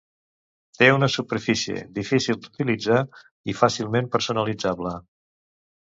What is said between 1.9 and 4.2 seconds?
difícil d'utilitzar i fàcilment